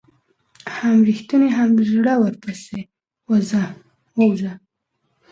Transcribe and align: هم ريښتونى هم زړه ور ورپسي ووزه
هم 0.75 0.97
ريښتونى 1.09 1.47
هم 1.57 1.71
زړه 1.91 2.13
ور 2.19 2.23
ورپسي 2.33 2.81
ووزه 4.17 4.53